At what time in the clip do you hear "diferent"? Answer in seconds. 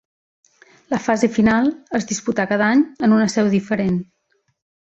3.61-4.05